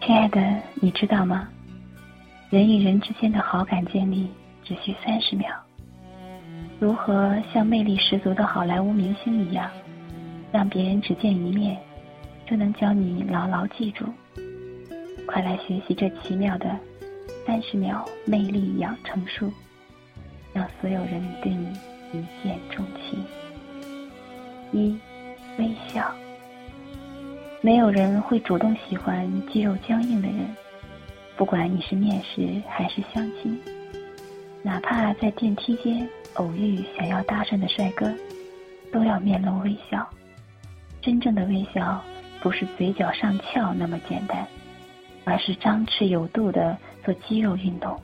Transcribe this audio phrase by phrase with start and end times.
[0.00, 1.48] 亲爱的，你知道吗？
[2.50, 4.28] 人与人之间的好感建立
[4.64, 5.50] 只需三十秒。
[6.80, 9.70] 如何像魅力十足的好莱坞明星一样，
[10.50, 11.76] 让别人只见一面
[12.46, 14.06] 就能将你牢牢记住？
[15.26, 16.74] 快来学习这奇妙的
[17.46, 19.52] 三十秒魅力养成术，
[20.54, 21.68] 让所有人对你
[22.12, 23.22] 一见钟情。
[24.72, 24.96] 一，
[25.58, 26.10] 微笑。
[27.68, 30.56] 没有人会主动喜欢肌肉僵硬的人，
[31.36, 33.60] 不管你是面试还是相亲，
[34.62, 38.10] 哪怕在电梯间偶遇想要搭讪的帅哥，
[38.90, 40.08] 都要面露微笑。
[41.02, 42.02] 真正的微笑
[42.40, 44.48] 不是嘴角上翘那么简单，
[45.26, 46.74] 而是张弛有度的
[47.04, 48.00] 做肌肉运动。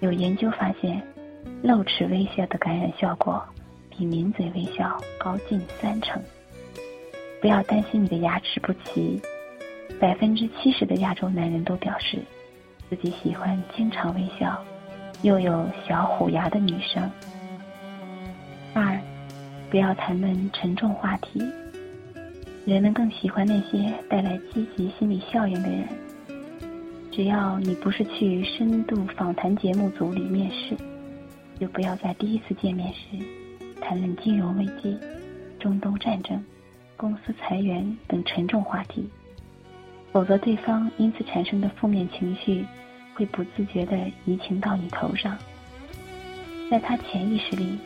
[0.00, 1.00] 有研究发现，
[1.62, 3.40] 露齿微笑的感染效果
[3.88, 6.20] 比抿嘴微笑高近三成。
[7.42, 9.20] 不要担心你的牙齿不齐，
[9.98, 12.22] 百分之七十的亚洲男人都表示
[12.88, 14.56] 自己喜欢经常微笑
[15.22, 17.10] 又有小虎牙的女生。
[18.72, 18.96] 二，
[19.70, 21.42] 不要谈论沉重话题，
[22.64, 25.88] 人们更喜欢那些带来积极心理效应的人。
[27.10, 30.76] 只要你不是去深度访谈节目组里面试，
[31.58, 33.18] 就不要在第一次见面时
[33.80, 34.96] 谈论金融危机、
[35.58, 36.40] 中东战争。
[37.02, 39.10] 公司裁员等沉重话题，
[40.12, 42.64] 否则对方因此产生的负面情绪
[43.12, 45.36] 会不自觉地移情到你头上，
[46.70, 47.76] 在他潜意识里，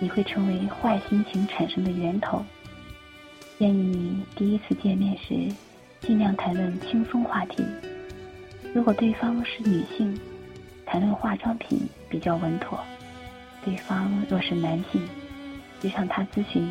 [0.00, 2.44] 你会成为坏心情产生的源头。
[3.60, 5.54] 建议你第一次见面时，
[6.00, 7.64] 尽量谈论轻松话题。
[8.74, 10.18] 如果对方是女性，
[10.84, 11.78] 谈论化妆品
[12.08, 12.76] 比较稳妥；
[13.64, 15.00] 对方若是男性，
[15.78, 16.68] 就向他咨询。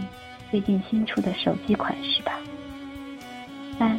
[0.54, 2.40] 最近新出的手机款式吧。
[3.80, 3.98] 三，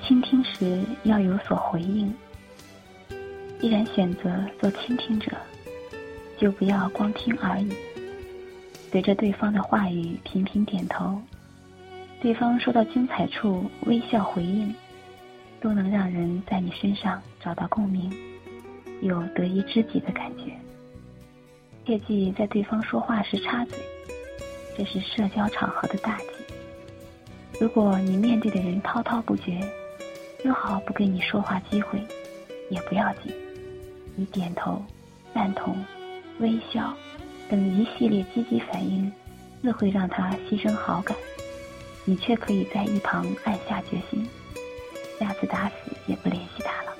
[0.00, 2.14] 倾听时要有所回应。
[3.60, 5.32] 既然选择做倾听者，
[6.38, 7.68] 就不要光听而已，
[8.92, 11.20] 随着对方的话语频频点头，
[12.20, 14.72] 对方说到精彩处微笑回应，
[15.60, 18.08] 都能让人在你身上找到共鸣，
[19.00, 20.52] 有得一知己的感觉。
[21.84, 23.76] 切记在对方说话时插嘴。
[24.76, 26.26] 这是社交场合的大忌。
[27.60, 29.60] 如果你面对的人滔滔不绝，
[30.42, 32.00] 丝毫不给你说话机会，
[32.70, 33.32] 也不要紧。
[34.16, 34.82] 你点头、
[35.34, 35.76] 赞同、
[36.38, 36.92] 微笑
[37.48, 39.10] 等一系列积极反应，
[39.62, 41.16] 自会让他牺牲好感。
[42.04, 44.28] 你却可以在一旁暗下决心，
[45.20, 45.74] 下次打死
[46.06, 46.92] 也不联系他了。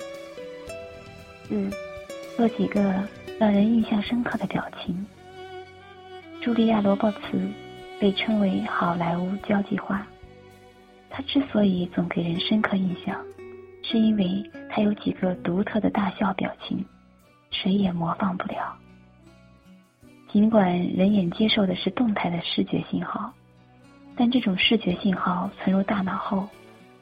[1.49, 1.69] 四，
[2.37, 2.81] 做几个
[3.37, 5.05] 让人印象深刻的表情。
[6.43, 7.19] 茱莉亚·罗伯茨
[8.01, 10.05] 被称为“好莱坞交际花”。
[11.09, 13.17] 她之所以总给人深刻印象，
[13.81, 16.83] 是因为她有几个独特的大笑表情，
[17.49, 18.77] 谁也模仿不了。
[20.33, 23.31] 尽管人眼接受的是动态的视觉信号，
[24.17, 26.49] 但这种视觉信号存入大脑后，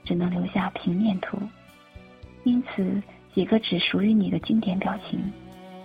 [0.06, 1.40] 只能留下平面图。
[2.44, 3.02] 因此，
[3.34, 5.20] 几个只属于你的经典表情。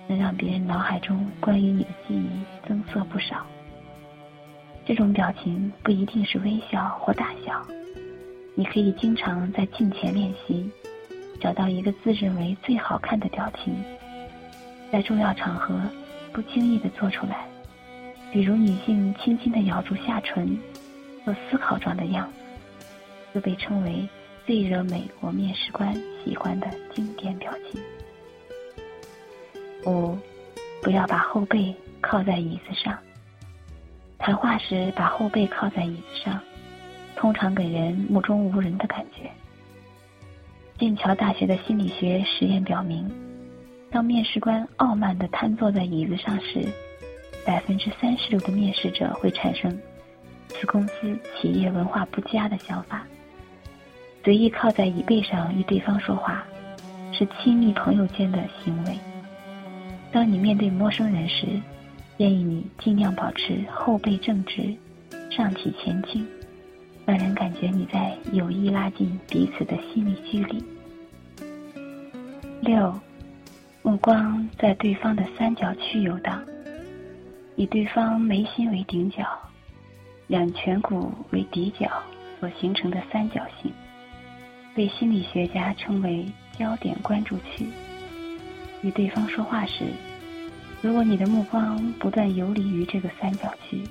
[0.06, 2.28] 能让别人脑海中关于你的记忆
[2.68, 3.46] 增色不少。
[4.84, 7.60] 这种表情不一定是微笑或大笑，
[8.54, 10.70] 你可以经常在镜前练习，
[11.40, 13.74] 找到一个自认为最好看的表情，
[14.92, 15.80] 在重要场合
[16.32, 17.48] 不经意的做出来，
[18.30, 20.56] 比如女性轻轻的咬住下唇，
[21.24, 22.84] 做思考状的样子，
[23.34, 24.08] 就被称为
[24.46, 25.92] 最惹美国面试官
[26.24, 27.82] 喜欢的经典表情。
[29.86, 30.18] 五，
[30.82, 32.98] 不要把后背靠在椅子上。
[34.18, 36.40] 谈话时把后背靠在椅子上，
[37.14, 39.30] 通常给人目中无人的感觉。
[40.78, 43.10] 剑桥大学的心理学实验表明，
[43.90, 46.66] 当面试官傲慢地瘫坐在椅子上时，
[47.46, 49.78] 百分之三十六的面试者会产生
[50.48, 53.06] 此公司企业文化不佳的想法。
[54.24, 56.44] 随意靠在椅背上与对方说话，
[57.12, 58.98] 是亲密朋友间的行为。
[60.16, 61.44] 当你面对陌生人时，
[62.16, 64.74] 建议你尽量保持后背正直，
[65.30, 66.26] 上体前倾，
[67.04, 70.64] 让人感觉你在有意拉近彼此的心理距离。
[72.62, 72.98] 六，
[73.82, 76.42] 目光在对方的三角区游荡，
[77.56, 79.22] 以对方眉心为顶角，
[80.28, 81.90] 两颧骨为底角
[82.40, 83.70] 所形成的三角形，
[84.74, 86.24] 被心理学家称为
[86.58, 87.66] 焦点关注区。
[88.82, 89.84] 与对方说话时，
[90.82, 93.82] 如果你的目光不断游离于这个三角区，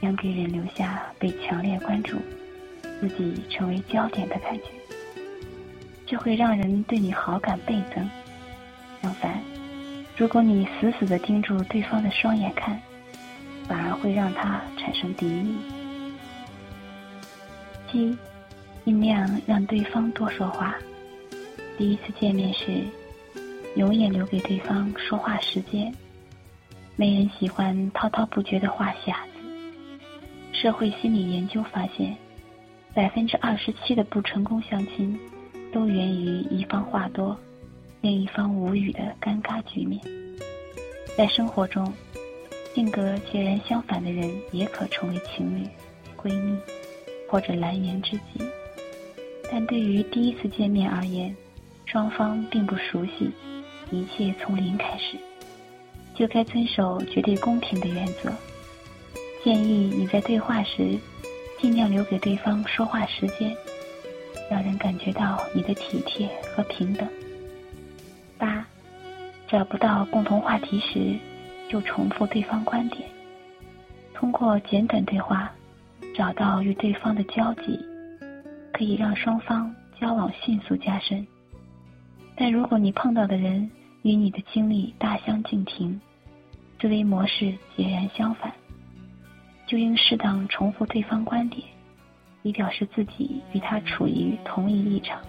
[0.00, 2.16] 将给人留下被强烈关注、
[3.00, 4.64] 自己成为焦点的感觉。
[6.06, 8.10] 就会让人对你好感倍增。
[9.00, 9.40] 相反，
[10.16, 12.80] 如果你死死的盯住对方的双眼看，
[13.68, 15.54] 反而会让他产生敌意。
[17.90, 18.18] 七，
[18.84, 20.74] 尽量让对方多说话。
[21.78, 22.82] 第一次见面时，
[23.76, 25.92] 永远留给对方说话时间。
[26.96, 29.40] 没人喜欢滔滔不绝的话匣子。
[30.52, 32.16] 社会心理研究发现，
[32.92, 35.18] 百分之二十七的不成功相亲，
[35.72, 37.38] 都源于一方话多。
[38.02, 40.00] 另一方无语的尴尬局面。
[41.16, 41.92] 在生活中，
[42.74, 45.66] 性格截然相反的人也可成为情侣、
[46.16, 46.56] 闺蜜
[47.28, 48.44] 或者蓝颜知己。
[49.50, 51.34] 但对于第一次见面而言，
[51.84, 53.30] 双方并不熟悉，
[53.90, 55.16] 一切从零开始，
[56.14, 58.32] 就该遵守绝对公平的原则。
[59.42, 60.98] 建议你在对话时，
[61.58, 63.56] 尽量留给对方说话时间，
[64.50, 67.08] 让人感觉到你的体贴和平等。
[68.38, 68.66] 八，
[69.48, 71.18] 找不到共同话题时，
[71.68, 73.08] 就重复对方观点。
[74.14, 75.50] 通过简短对话，
[76.14, 77.78] 找到与对方的交集，
[78.72, 81.26] 可以让双方交往迅速加深。
[82.36, 83.70] 但如果你碰到的人
[84.02, 86.00] 与你的经历大相径庭，
[86.80, 88.52] 思维模式截然相反，
[89.66, 91.62] 就应适当重复对方观点，
[92.42, 95.20] 以表示自己与他处于同一立场。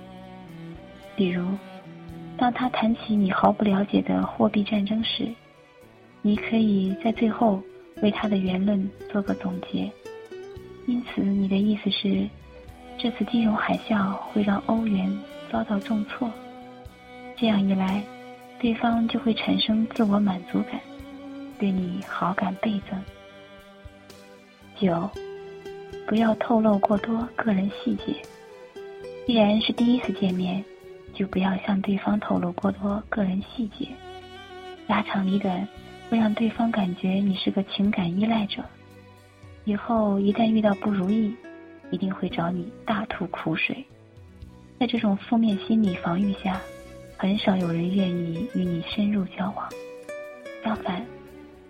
[1.16, 1.46] 比如。
[2.38, 5.32] 当他谈起你毫不了解的货币战争时，
[6.24, 7.62] 你可以在最后
[8.02, 9.92] 为他的言论做个总结。
[10.88, 12.28] 因此，你的意思是，
[12.98, 15.16] 这次金融海啸会让欧元
[15.52, 16.32] 遭到重挫。
[17.38, 18.04] 这样一来，
[18.62, 20.80] 对方就会产生自我满足感，
[21.60, 23.04] 对你好感倍增。
[24.80, 25.10] 九，
[26.08, 28.16] 不要透露过多个人细节。
[29.26, 30.64] 既然是第一次见面。
[31.14, 33.86] 就不要向对方透露过多个人细节，
[34.88, 35.68] 家长里短
[36.10, 38.64] 会让对方感觉你是个情感依赖者，
[39.66, 41.36] 以后一旦遇到不如意，
[41.92, 43.86] 一定会找你大吐苦水。
[44.80, 46.62] 在这种负面心理防御下，
[47.22, 49.70] 很少有人愿意与你深入交往。
[50.64, 51.06] 相反，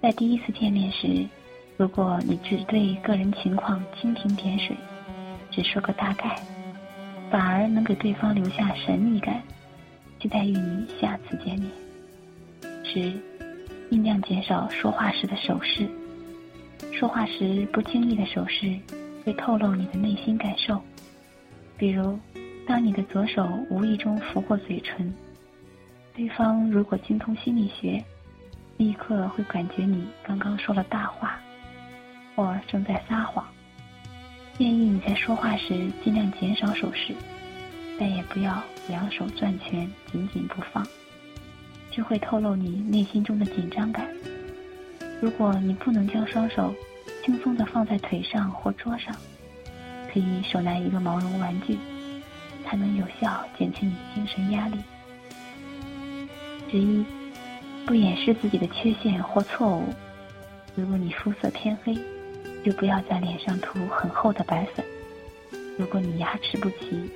[0.01, 1.27] 在第一次见面时，
[1.75, 4.74] 如果你只对个人情况蜻蜓点水，
[5.51, 6.39] 只说个大概。
[7.30, 9.44] 反而能给对方留下神秘感，
[10.21, 11.69] 期待与你下次见面。
[12.86, 13.12] 十，
[13.89, 15.86] 尽量减少说话时的手势。
[16.94, 18.74] 说话时不经意的手势
[19.25, 20.81] 会透露你的内心感受。
[21.77, 22.18] 比如，
[22.65, 25.13] 当你的左手无意中拂过嘴唇，
[26.13, 28.04] 对方如果精通心理学，
[28.78, 31.40] 立刻会感觉你刚刚说了大话，
[32.36, 33.46] 或正在撒谎。
[34.58, 37.16] 建议你在说话时尽量减少手势，
[37.98, 40.86] 但也不要两手攥拳紧紧不放，
[41.90, 44.06] 这会透露你内心中的紧张感。
[45.22, 46.75] 如果你不能将双手
[47.24, 49.16] 轻松地放在腿上或桌上，
[50.12, 51.78] 可以手拿一个毛绒玩具，
[52.66, 54.78] 它能有效减轻你精神压力。
[56.72, 57.06] 十一，
[57.86, 59.84] 不掩饰自己的缺陷或错误。
[60.74, 61.96] 如果你肤色偏黑。
[62.64, 64.86] 就不要在脸上涂很厚的白粉。
[65.80, 67.10] 如果你牙齿不齐，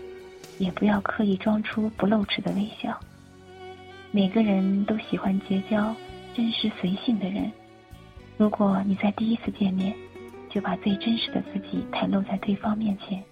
[0.57, 2.99] 也不要刻意装出不露齿的微笑。
[4.09, 5.95] 每个人都喜欢结交
[6.33, 7.51] 真实随性的人。
[8.37, 9.95] 如果你在第一次见面
[10.49, 13.23] 就把最真实的自己袒露在对方面前，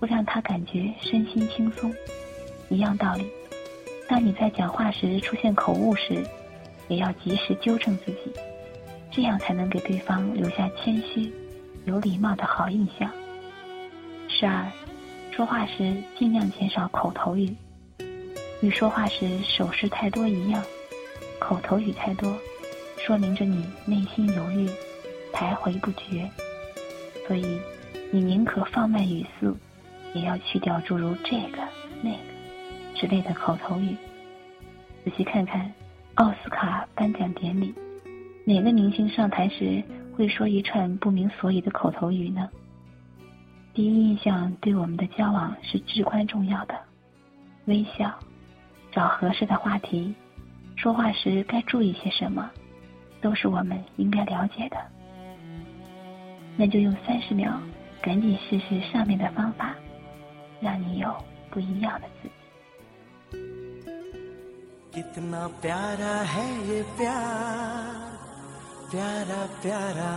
[0.00, 1.92] 会让他感觉身心轻松。
[2.70, 3.26] 一样道理，
[4.08, 6.22] 当你在讲话时出现口误时，
[6.88, 8.32] 也要及时纠正自己。
[9.10, 11.32] 这样才能给对方留下谦虚、
[11.84, 13.08] 有礼貌的好印象。
[14.28, 14.66] 十二，
[15.30, 17.54] 说话时尽量减少口头语，
[18.60, 20.60] 与说话时手势太多一样，
[21.38, 22.36] 口头语太多，
[22.98, 24.68] 说明着你内心犹豫、
[25.32, 26.28] 徘徊不决。
[27.26, 27.60] 所以，
[28.10, 29.56] 你宁可放慢语速，
[30.12, 31.62] 也要去掉诸如这个、
[32.02, 32.18] 那个
[32.94, 33.96] 之类的口头语。
[35.04, 35.70] 仔细看看
[36.14, 37.74] 奥斯卡颁奖典礼。
[38.46, 39.82] 哪个明星上台时
[40.14, 42.48] 会说一串不明所以的口头语呢？
[43.72, 46.78] 第一印象对我们的交往是至关重要的。
[47.64, 48.14] 微笑，
[48.92, 50.14] 找合适的话题，
[50.76, 52.50] 说话时该注意些什么，
[53.20, 54.76] 都是我们应该了解的。
[56.56, 57.58] 那就用三十秒，
[58.00, 59.74] 赶紧试试上面的方法，
[60.60, 61.12] 让你有
[61.50, 62.34] 不一样的自己。
[65.02, 68.18] प्यारा है ये प्यार,
[68.90, 70.12] प्यारा प्यारा।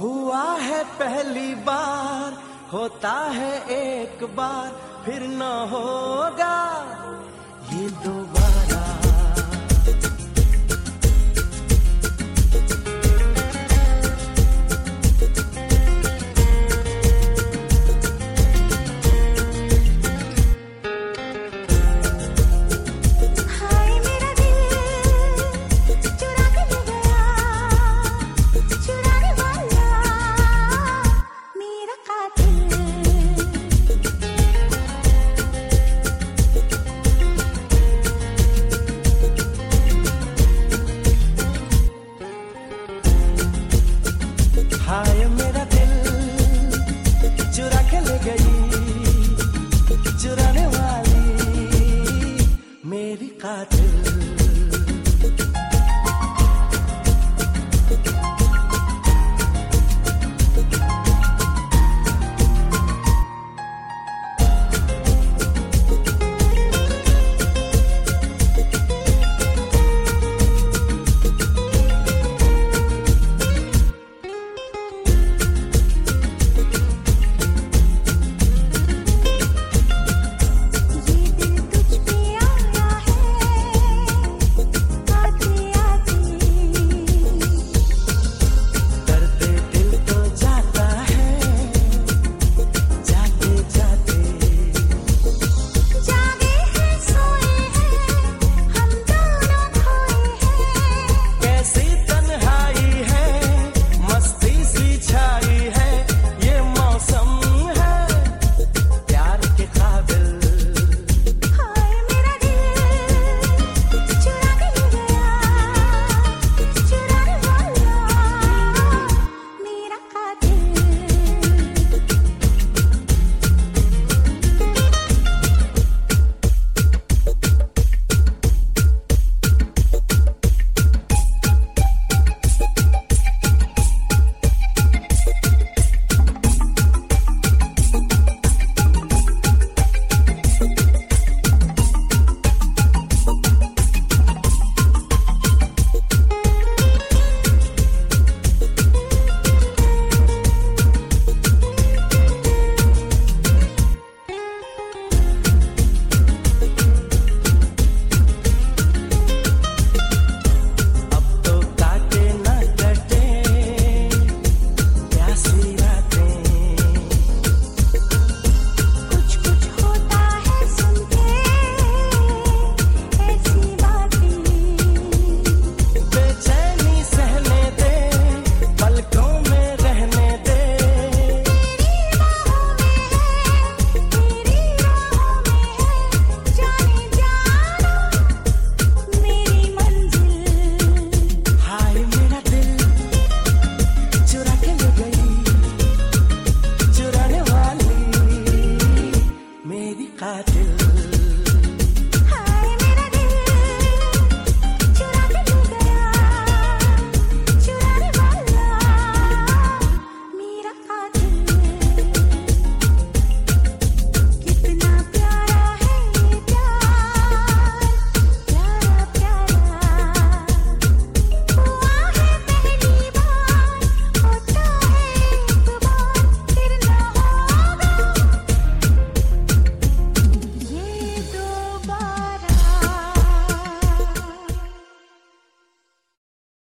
[0.00, 2.32] हुआ है पहली बार,
[2.72, 4.70] होता है एक बार,
[5.04, 6.56] फिर न होगा।
[7.72, 8.43] ये दो बार